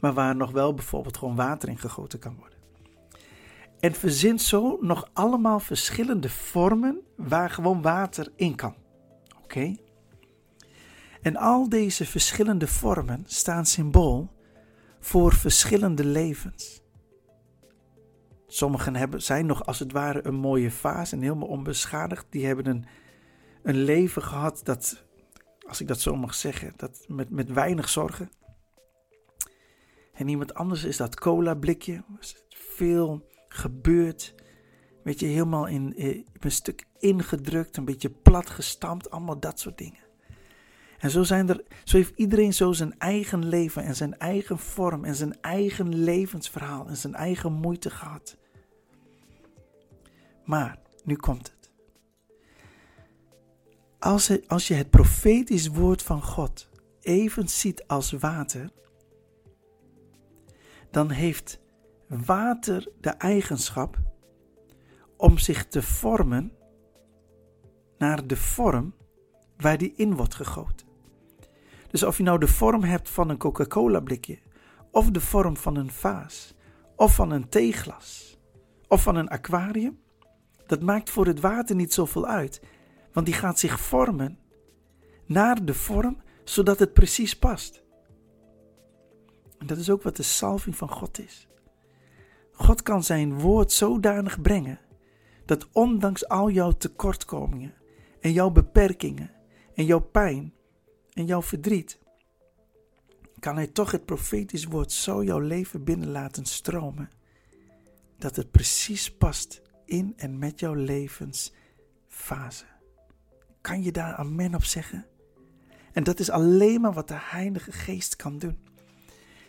[0.00, 2.49] Maar waar nog wel bijvoorbeeld gewoon water in gegoten kan worden.
[3.80, 8.74] En verzint zo nog allemaal verschillende vormen waar gewoon water in kan.
[9.42, 9.76] Oké?
[11.22, 14.28] En al deze verschillende vormen staan symbool
[15.00, 16.82] voor verschillende levens.
[18.46, 22.26] Sommigen hebben, zijn nog als het ware een mooie fase en helemaal onbeschadigd.
[22.30, 22.84] Die hebben een,
[23.62, 25.04] een leven gehad dat,
[25.68, 28.30] als ik dat zo mag zeggen, dat met, met weinig zorgen.
[30.12, 32.04] En iemand anders is dat cola blikje.
[32.48, 34.34] Veel gebeurd.
[35.02, 39.78] Weet je, helemaal in, in een stuk ingedrukt, een beetje plat gestampt, allemaal dat soort
[39.78, 40.08] dingen.
[40.98, 45.04] En zo, zijn er, zo heeft iedereen zo zijn eigen leven en zijn eigen vorm
[45.04, 48.36] en zijn eigen levensverhaal en zijn eigen moeite gehad.
[50.44, 51.70] Maar, nu komt het.
[53.98, 56.68] Als, als je het profetisch woord van God
[57.00, 58.70] even ziet als water,
[60.90, 61.59] dan heeft
[62.10, 63.98] water de eigenschap
[65.16, 66.52] om zich te vormen
[67.98, 68.94] naar de vorm
[69.56, 70.86] waar die in wordt gegoten.
[71.90, 74.38] Dus of je nou de vorm hebt van een Coca-Cola blikje,
[74.90, 76.54] of de vorm van een vaas,
[76.96, 78.38] of van een theeglas,
[78.88, 80.00] of van een aquarium,
[80.66, 82.62] dat maakt voor het water niet zoveel uit,
[83.12, 84.38] want die gaat zich vormen
[85.26, 87.82] naar de vorm zodat het precies past.
[89.58, 91.49] En dat is ook wat de salving van God is.
[92.60, 94.78] God kan zijn woord zodanig brengen
[95.44, 97.74] dat ondanks al jouw tekortkomingen
[98.20, 99.30] en jouw beperkingen
[99.74, 100.52] en jouw pijn
[101.12, 101.98] en jouw verdriet,
[103.38, 107.10] kan Hij toch het profetisch woord zo jouw leven binnen laten stromen,
[108.18, 112.64] dat het precies past in en met jouw levensfase.
[113.60, 115.06] Kan je daar amen op zeggen?
[115.92, 118.58] En dat is alleen maar wat de Heilige Geest kan doen.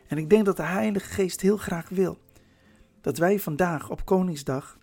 [0.08, 2.20] En ik denk dat de Heilige Geest heel graag wil
[3.02, 4.78] dat wij vandaag op Koningsdag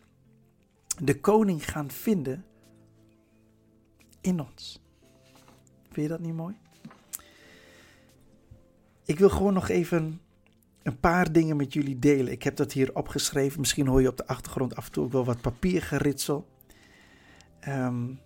[1.03, 2.45] de koning gaan vinden
[4.21, 4.83] in ons.
[5.83, 6.57] Vind je dat niet mooi?
[9.05, 10.21] Ik wil gewoon nog even
[10.83, 12.33] een paar dingen met jullie delen.
[12.33, 13.61] Ik heb dat hier opgeschreven.
[13.61, 16.47] Misschien hoor je op de achtergrond af en toe ook wel wat papiergeritsel.
[17.69, 18.21] Um,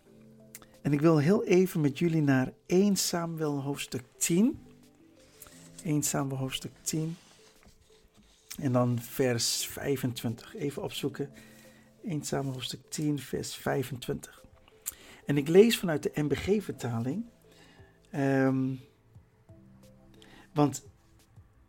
[0.83, 4.59] en ik wil heel even met jullie naar 1 Samuel hoofdstuk 10.
[5.85, 7.17] 1 Samuel hoofdstuk 10.
[8.61, 10.55] En dan vers 25.
[10.55, 11.31] Even opzoeken.
[12.03, 14.45] 1 Samuel hoofdstuk 10, vers 25.
[15.27, 17.25] En ik lees vanuit de MBG-vertaling.
[18.11, 18.75] Ehm,
[20.55, 20.87] want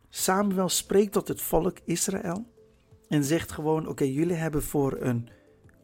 [0.09, 2.51] Samuel spreekt tot het volk Israël.
[3.07, 5.29] En zegt gewoon: Oké, jullie hebben voor een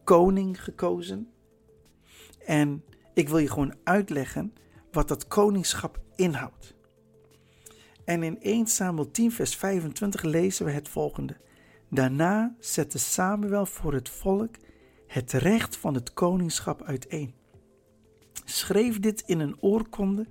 [0.04, 1.30] koning gekozen.
[2.44, 2.84] En
[3.14, 4.54] ik wil je gewoon uitleggen
[4.92, 6.74] wat dat koningschap inhoudt.
[8.10, 11.36] En in 1 Samuel 10, vers 25 lezen we het volgende.
[11.88, 14.54] Daarna zette Samuel voor het volk
[15.06, 17.34] het recht van het koningschap uiteen.
[18.44, 20.26] Schreef dit in een oorkonde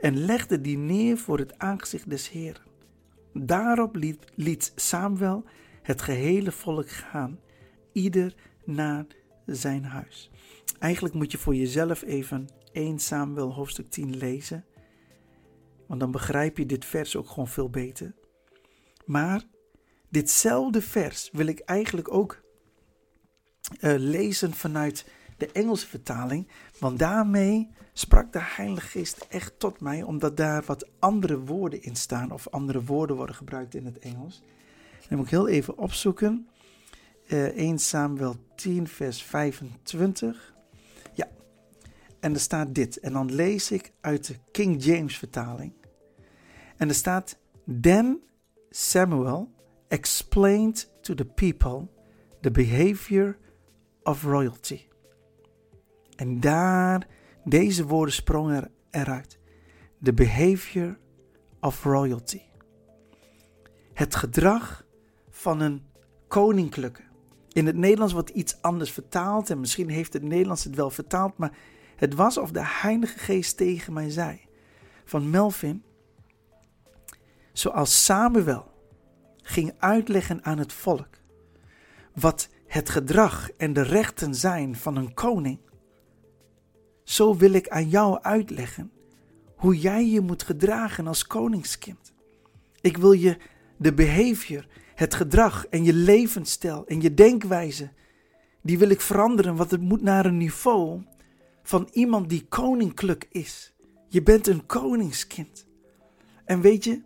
[0.00, 2.62] en legde die neer voor het aangezicht des Heeren.
[3.32, 5.44] Daarop liet, liet Samuel
[5.82, 7.38] het gehele volk gaan,
[7.92, 8.34] ieder
[8.64, 9.06] naar
[9.46, 10.30] zijn huis.
[10.78, 14.64] Eigenlijk moet je voor jezelf even 1 Samuel hoofdstuk 10 lezen.
[15.86, 18.14] Want dan begrijp je dit vers ook gewoon veel beter.
[19.04, 19.42] Maar
[20.08, 22.42] ditzelfde vers wil ik eigenlijk ook
[23.80, 26.48] uh, lezen vanuit de Engelse vertaling.
[26.78, 31.96] Want daarmee sprak de Heilige Geest echt tot mij, omdat daar wat andere woorden in
[31.96, 34.42] staan, of andere woorden worden gebruikt in het Engels.
[35.08, 36.48] Dan moet ik heel even opzoeken.
[37.26, 40.54] Uh, eh, 1 Samuel 10, vers 25.
[42.20, 42.98] En er staat dit.
[42.98, 45.72] En dan lees ik uit de King James vertaling.
[46.76, 47.38] En er staat:
[47.80, 48.20] Then
[48.70, 49.50] Samuel
[49.88, 51.88] explained to the people
[52.40, 53.38] the behavior
[54.02, 54.80] of royalty.
[56.16, 57.06] En daar,
[57.44, 59.38] deze woorden sprongen er, eruit.
[60.02, 60.98] The behavior
[61.60, 62.40] of royalty.
[63.92, 64.86] Het gedrag
[65.30, 65.82] van een
[66.28, 67.02] koninklijke.
[67.52, 71.36] In het Nederlands wordt iets anders vertaald en misschien heeft het Nederlands het wel vertaald,
[71.36, 71.56] maar
[71.96, 74.40] het was of de Heilige Geest tegen mij zei:
[75.04, 75.82] Van Melvin,
[77.52, 78.74] zoals Samuel
[79.42, 81.08] ging uitleggen aan het volk
[82.14, 85.58] wat het gedrag en de rechten zijn van een koning,
[87.04, 88.92] zo wil ik aan jou uitleggen
[89.56, 92.12] hoe jij je moet gedragen als koningskind.
[92.80, 93.36] Ik wil je
[93.76, 97.90] de behavior, het gedrag en je levensstijl en je denkwijze,
[98.62, 101.02] die wil ik veranderen, want het moet naar een niveau
[101.68, 103.74] van iemand die koninklijk is.
[104.08, 105.66] Je bent een koningskind.
[106.44, 107.02] En weet je,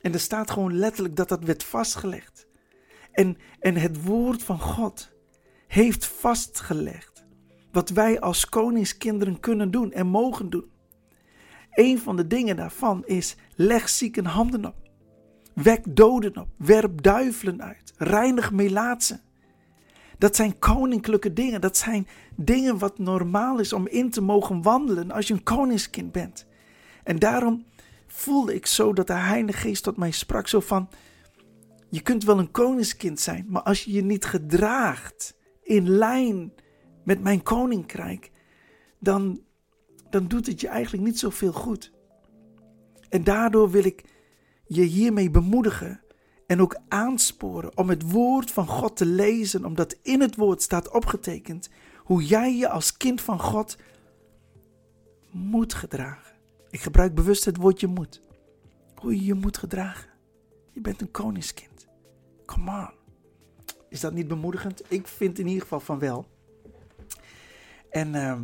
[0.00, 2.46] en er staat gewoon letterlijk dat dat werd vastgelegd.
[3.12, 5.12] En, en het woord van God
[5.66, 7.24] heeft vastgelegd
[7.70, 10.70] wat wij als koningskinderen kunnen doen en mogen doen.
[11.70, 14.90] Een van de dingen daarvan is: leg zieken handen op,
[15.54, 19.20] wek doden op, werp duivelen uit, reinig melaatsen.
[20.22, 21.60] Dat zijn koninklijke dingen.
[21.60, 22.06] Dat zijn
[22.36, 26.46] dingen wat normaal is om in te mogen wandelen als je een koningskind bent.
[27.04, 27.64] En daarom
[28.06, 30.48] voelde ik zo dat de Heilige Geest tot mij sprak.
[30.48, 30.88] Zo van,
[31.90, 36.52] je kunt wel een koningskind zijn, maar als je je niet gedraagt in lijn
[37.04, 38.30] met mijn koninkrijk,
[38.98, 39.40] dan,
[40.10, 41.92] dan doet het je eigenlijk niet zoveel goed.
[43.08, 44.04] En daardoor wil ik
[44.66, 46.01] je hiermee bemoedigen
[46.46, 50.90] en ook aansporen om het woord van God te lezen, omdat in het woord staat
[50.90, 53.76] opgetekend hoe jij je als kind van God
[55.30, 56.32] moet gedragen.
[56.70, 58.22] Ik gebruik bewust het woordje moet.
[58.94, 60.10] Hoe je je moet gedragen.
[60.72, 61.86] Je bent een koningskind.
[62.46, 62.90] Come on.
[63.88, 64.82] Is dat niet bemoedigend?
[64.88, 66.26] Ik vind in ieder geval van wel.
[67.90, 68.38] En uh,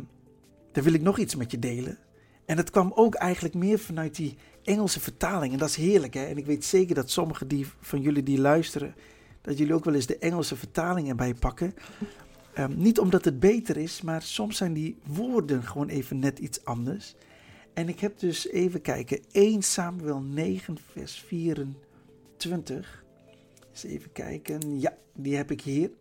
[0.71, 1.97] dan wil ik nog iets met je delen.
[2.45, 5.53] En dat kwam ook eigenlijk meer vanuit die Engelse vertaling.
[5.53, 6.13] En dat is heerlijk.
[6.13, 6.25] Hè?
[6.25, 8.95] En ik weet zeker dat sommigen die, van jullie die luisteren,
[9.41, 11.73] dat jullie ook wel eens de Engelse vertaling erbij pakken.
[12.57, 16.65] Um, niet omdat het beter is, maar soms zijn die woorden gewoon even net iets
[16.65, 17.15] anders.
[17.73, 23.03] En ik heb dus even kijken, 1 Samuel 9, vers 24.
[23.71, 24.79] Eens even kijken.
[24.79, 25.91] Ja, die heb ik hier.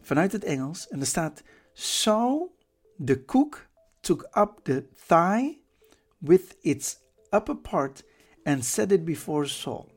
[0.00, 0.88] Vanuit het Engels.
[0.88, 2.50] En er staat: So
[3.04, 3.68] the cook
[4.00, 5.56] took up the thigh
[6.22, 6.98] with its
[7.32, 8.02] upper part
[8.44, 9.88] and set it before Saul.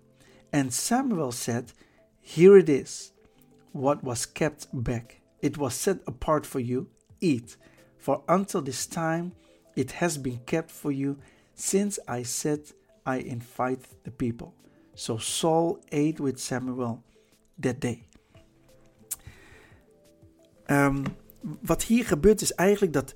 [0.51, 1.71] And Samuel said,
[2.21, 3.11] Here it is,
[3.71, 5.21] what was kept back.
[5.41, 6.87] It was set apart for you.
[7.21, 7.57] Eat,
[7.97, 9.33] for until this time
[9.75, 11.17] it has been kept for you,
[11.53, 12.61] since I said
[13.05, 14.53] I invite the people.
[14.95, 17.03] So Saul ate with Samuel
[17.59, 18.03] that day.
[20.69, 21.03] Um,
[21.61, 23.13] wat hier gebeurt is eigenlijk dat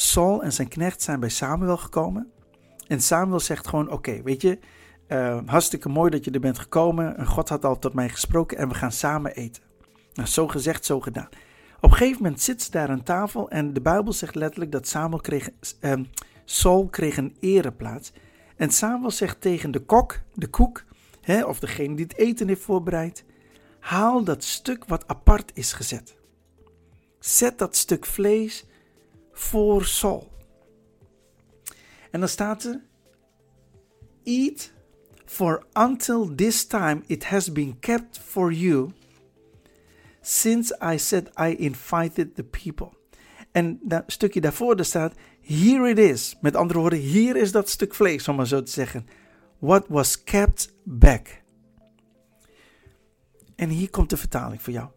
[0.00, 2.32] Saul en zijn knecht zijn bij Samuel gekomen.
[2.86, 4.58] En Samuel zegt gewoon: Oké, weet je,
[5.08, 7.16] uh, hartstikke mooi dat je er bent gekomen.
[7.16, 9.62] En God had al tot mij gesproken en we gaan samen eten.
[10.12, 11.28] Nou, zo gezegd, zo gedaan.
[11.80, 14.88] Op een gegeven moment zit ze daar aan tafel en de Bijbel zegt letterlijk dat
[14.88, 15.92] Samuel kreeg, uh,
[16.44, 18.12] Saul kreeg een ereplaats.
[18.56, 20.84] En Samuel zegt tegen de kok, de koek,
[21.20, 23.24] hè, of degene die het eten heeft voorbereid:
[23.80, 26.16] haal dat stuk wat apart is gezet.
[27.18, 28.66] Zet dat stuk vlees
[29.38, 30.32] voor Saul.
[32.10, 32.80] En dan staat er:
[34.24, 34.72] Eat,
[35.24, 38.90] for until this time it has been kept for you,
[40.20, 42.88] since I said I invited the people.
[43.52, 46.36] En dat stukje daarvoor daar staat: Here it is.
[46.40, 49.06] Met andere woorden, hier is dat stuk vlees, om maar zo te zeggen.
[49.58, 51.42] What was kept back.
[53.56, 54.88] En hier komt de vertaling voor jou.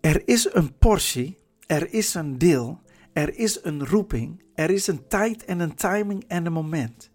[0.00, 1.39] Er is een portie,
[1.70, 2.80] er is een deel,
[3.12, 7.10] er is een roeping, er is een tijd en een timing en een moment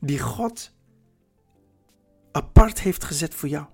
[0.00, 0.74] die God
[2.32, 3.66] apart heeft gezet voor jou.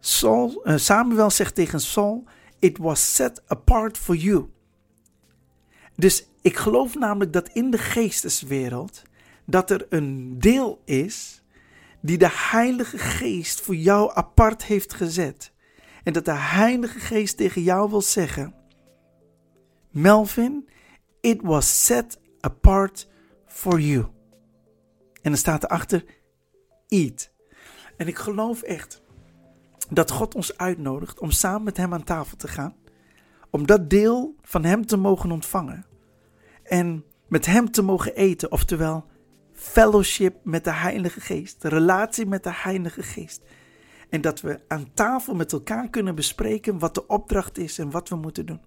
[0.00, 2.24] Saul, uh, Samuel zegt tegen Saul:
[2.58, 4.50] It was set apart for you.
[5.96, 9.02] Dus ik geloof namelijk dat in de geesteswereld
[9.44, 11.42] dat er een deel is
[12.00, 15.51] die de Heilige Geest voor jou apart heeft gezet.
[16.02, 18.54] En dat de Heilige Geest tegen jou wil zeggen:
[19.90, 20.68] Melvin,
[21.20, 23.08] it was set apart
[23.46, 24.06] for you.
[25.22, 26.04] En dan staat erachter:
[26.88, 27.30] Eat.
[27.96, 29.02] En ik geloof echt
[29.90, 32.76] dat God ons uitnodigt om samen met Hem aan tafel te gaan.
[33.50, 35.86] Om dat deel van Hem te mogen ontvangen.
[36.62, 39.10] En met Hem te mogen eten, oftewel
[39.52, 43.42] fellowship met de Heilige Geest, relatie met de Heilige Geest.
[44.12, 48.08] En dat we aan tafel met elkaar kunnen bespreken wat de opdracht is en wat
[48.08, 48.60] we moeten doen.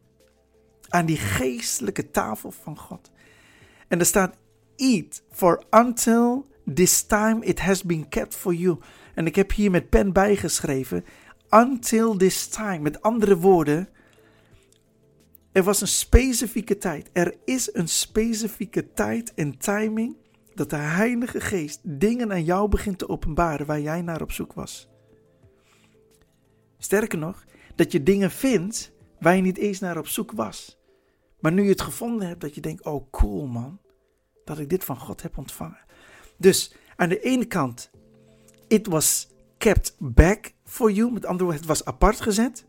[0.89, 3.12] Aan die geestelijke tafel van God.
[3.88, 4.38] En er staat:
[4.75, 8.79] Eat, for until this time it has been kept for you.
[9.15, 11.05] En ik heb hier met pen bijgeschreven:
[11.49, 12.79] Until this time.
[12.79, 13.89] Met andere woorden,
[15.51, 17.10] er was een specifieke tijd.
[17.13, 20.17] Er is een specifieke tijd en timing
[20.53, 24.53] dat de Heilige Geest dingen aan jou begint te openbaren waar jij naar op zoek
[24.53, 24.93] was.
[26.86, 30.77] Sterker nog, dat je dingen vindt waar je niet eens naar op zoek was.
[31.40, 33.79] Maar nu je het gevonden hebt, dat je denkt: oh cool man,
[34.44, 35.86] dat ik dit van God heb ontvangen.
[36.38, 37.92] Dus aan de ene kant,
[38.67, 39.27] it was
[39.58, 41.12] kept back for you.
[41.12, 42.65] Met andere woorden, het was apart gezet.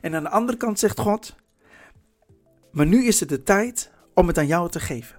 [0.00, 1.36] En aan de andere kant zegt God:
[2.72, 5.16] maar nu is het de tijd om het aan jou te geven.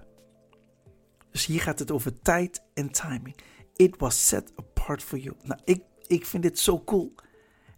[1.30, 3.36] Dus hier gaat het over tijd en timing.
[3.76, 5.36] It was set apart for you.
[5.42, 7.14] Nou, ik, ik vind dit zo cool.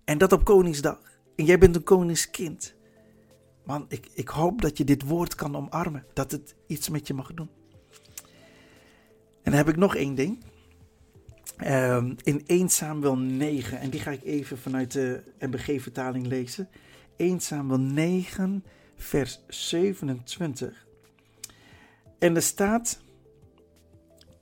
[0.04, 0.98] En dat op Koningsdag.
[1.36, 2.74] En jij bent een koningskind.
[3.64, 6.04] Man, ik, ik hoop dat je dit woord kan omarmen.
[6.12, 7.50] Dat het iets met je mag doen.
[9.42, 10.44] En dan heb ik nog één ding.
[11.66, 13.80] Um, in 1 Samuel 9.
[13.80, 16.68] En die ga ik even vanuit de MBG-vertaling lezen.
[17.16, 18.64] 1 Samuel 9,
[18.96, 20.86] vers 27.
[22.18, 23.00] En er staat.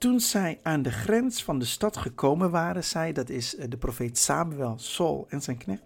[0.01, 3.77] Toen zij aan de grens van de stad gekomen waren, zij, dat is eh, de
[3.77, 5.83] profeet Samuel, Saul en zijn knecht,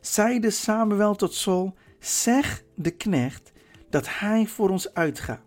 [0.00, 3.52] zeide Samuel tot Saul, zeg de knecht
[3.90, 5.40] dat hij voor ons uitgaat.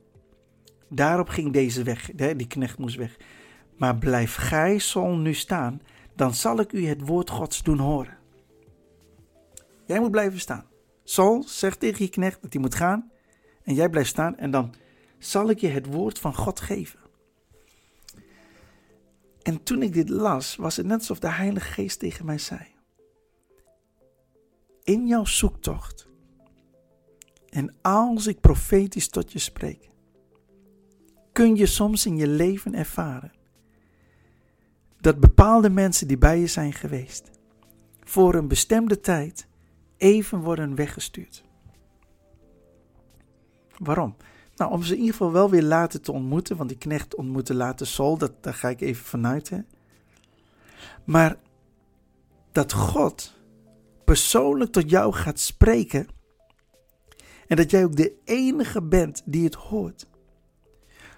[0.90, 3.18] Daarop ging deze weg, die knecht moest weg.
[3.78, 5.82] Maar blijf gij, Saul, nu staan,
[6.16, 8.18] dan zal ik u het woord Gods doen horen.
[9.86, 10.66] Jij moet blijven staan.
[11.04, 13.12] Saul zegt tegen je knecht dat hij moet gaan
[13.64, 14.74] en jij blijft staan en dan
[15.18, 17.05] zal ik je het woord van God geven.
[19.46, 22.62] En toen ik dit las, was het net alsof de Heilige Geest tegen mij zei:
[24.84, 26.08] In jouw zoektocht,
[27.50, 29.90] en als ik profetisch tot je spreek,
[31.32, 33.32] kun je soms in je leven ervaren
[35.00, 37.32] dat bepaalde mensen die bij je zijn geweest,
[38.04, 39.48] voor een bestemde tijd
[39.98, 41.44] even worden weggestuurd.
[43.78, 44.16] Waarom?
[44.56, 47.54] Nou, om ze in ieder geval wel weer later te ontmoeten, want die knecht ontmoette
[47.54, 49.50] later Saul, dat, daar ga ik even vanuit.
[49.50, 49.60] Hè.
[51.04, 51.38] Maar
[52.52, 53.34] dat God
[54.06, 56.08] persoonlijk tot jou gaat spreken
[57.48, 60.08] en dat jij ook de enige bent die het hoort.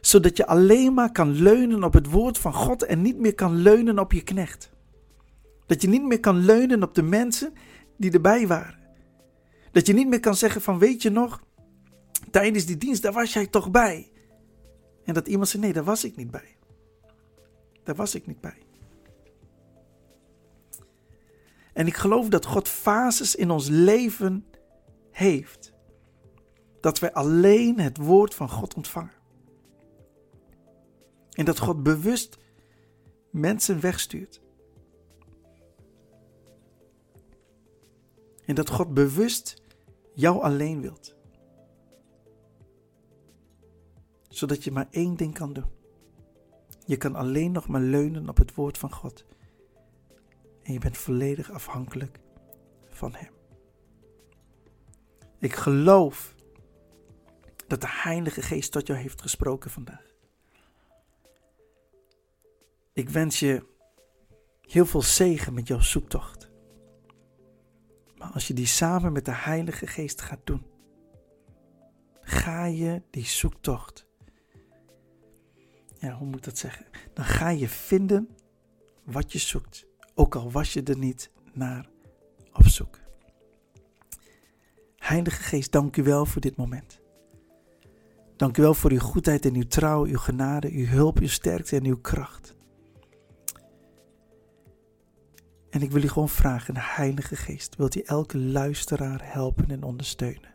[0.02, 3.56] Zodat je alleen maar kan leunen op het woord van God en niet meer kan
[3.56, 4.72] leunen op je knecht.
[5.66, 7.54] Dat je niet meer kan leunen op de mensen
[7.98, 8.80] die erbij waren.
[9.72, 11.44] Dat je niet meer kan zeggen van weet je nog,
[12.32, 14.12] tijdens die dienst, daar was jij toch bij.
[15.04, 16.58] En dat iemand zei, nee, daar was ik niet bij.
[17.84, 18.66] Daar was ik niet bij.
[21.74, 24.46] En ik geloof dat God fases in ons leven
[25.12, 25.74] heeft.
[26.82, 29.16] Dat wij alleen het woord van God ontvangen.
[31.32, 32.38] En dat God bewust
[33.30, 34.42] mensen wegstuurt.
[38.46, 39.62] En dat God bewust
[40.14, 41.16] jou alleen wilt.
[44.38, 45.72] Zodat je maar één ding kan doen.
[46.86, 49.26] Je kan alleen nog maar leunen op het woord van God.
[50.64, 52.20] En je bent volledig afhankelijk
[52.90, 53.34] van Hem.
[55.40, 56.36] Ik geloof
[57.68, 60.14] dat de Heilige Geest tot jou heeft gesproken vandaag.
[62.94, 63.66] Ik wens je
[64.62, 66.52] heel veel zegen met jouw zoektocht.
[68.18, 70.66] Maar als je die samen met de Heilige Geest gaat doen,
[72.22, 74.07] ga je die zoektocht
[76.00, 76.86] ja, hoe moet ik dat zeggen?
[77.14, 78.30] Dan ga je vinden
[79.04, 79.86] wat je zoekt.
[80.16, 81.89] Ook al was je er niet naar
[82.54, 83.00] op zoek.
[84.98, 87.00] Heilige Geest, dank u wel voor dit moment.
[88.36, 91.76] Dank u wel voor uw goedheid en uw trouw, uw genade, uw hulp, uw sterkte
[91.76, 92.56] en uw kracht.
[95.70, 100.52] En ik wil u gewoon vragen, Heilige Geest, wilt u elke luisteraar helpen en ondersteunen?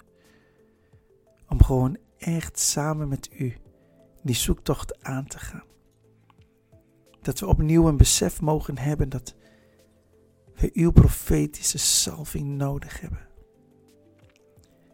[1.48, 3.56] Om gewoon echt samen met u
[4.22, 5.64] die zoektocht aan te gaan.
[7.20, 9.34] Dat we opnieuw een besef mogen hebben dat
[10.54, 13.28] we uw profetische salving nodig hebben.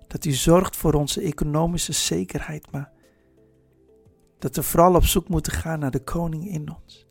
[0.07, 2.93] Dat u zorgt voor onze economische zekerheid, maar
[4.39, 7.07] dat we vooral op zoek moeten gaan naar de koning in ons.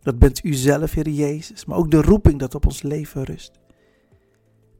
[0.00, 3.58] Dat bent u zelf, Heer Jezus, maar ook de roeping dat op ons leven rust.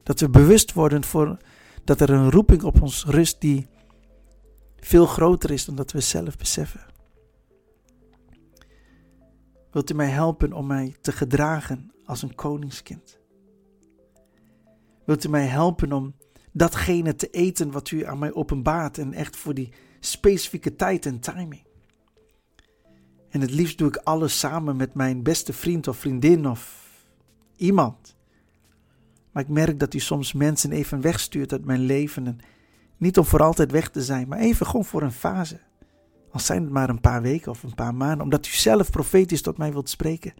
[0.03, 1.37] Dat we bewust worden voor,
[1.83, 3.67] dat er een roeping op ons rust die
[4.81, 6.85] veel groter is dan dat we zelf beseffen.
[9.71, 13.19] Wilt u mij helpen om mij te gedragen als een koningskind?
[15.05, 16.15] Wilt u mij helpen om
[16.51, 21.19] datgene te eten wat u aan mij openbaart en echt voor die specifieke tijd en
[21.19, 21.63] timing?
[23.29, 26.89] En het liefst doe ik alles samen met mijn beste vriend of vriendin of
[27.55, 28.15] iemand.
[29.31, 32.39] Maar ik merk dat u soms mensen even wegstuurt uit mijn leven en
[33.01, 35.59] niet om voor altijd weg te zijn, maar even gewoon voor een fase.
[36.31, 39.41] Al zijn het maar een paar weken of een paar maanden, omdat u zelf profetisch
[39.41, 40.33] tot mij wilt spreken.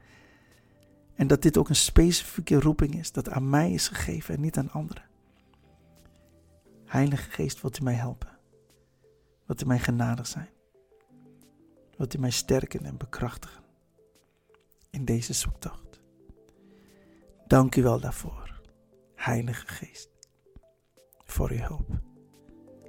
[1.15, 4.57] En dat dit ook een specifieke roeping is, dat aan mij is gegeven en niet
[4.57, 5.03] aan anderen.
[6.85, 8.37] Heilige Geest, wilt u mij helpen?
[9.45, 10.49] Wilt u mij genadig zijn?
[11.97, 13.63] Wilt u mij sterken en bekrachtigen
[14.89, 16.01] in deze zoektocht?
[17.47, 18.61] Dank u wel daarvoor,
[19.15, 20.09] Heilige Geest,
[21.25, 22.09] voor uw hulp.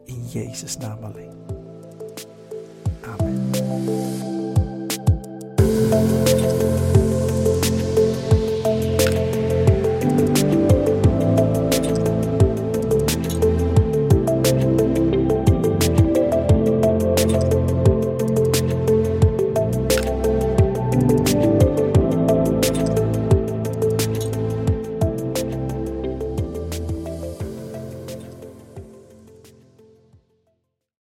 [0.04, 1.30] In Jezus' naam alleen.
[3.02, 3.50] Amen.